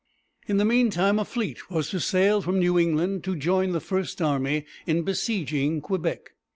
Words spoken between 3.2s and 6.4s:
to join the first army in besieging Quebec.